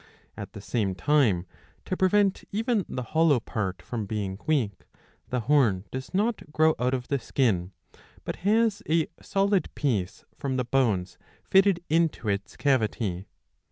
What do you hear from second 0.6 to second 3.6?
same time, to prevent even the hollow